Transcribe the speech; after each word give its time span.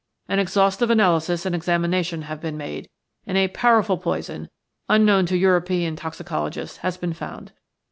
An 0.27 0.39
exhaustive 0.39 0.89
analysis 0.89 1.45
and 1.45 1.53
examination 1.53 2.23
have 2.23 2.41
been 2.41 2.57
made, 2.57 2.89
and 3.27 3.37
a 3.37 3.49
powerful 3.49 3.99
poison, 3.99 4.49
unknown 4.89 5.27
to 5.27 5.37
European 5.37 5.95
toxicologists, 5.95 6.77
has 6.77 6.97
been 6.97 7.13
found. 7.13 7.51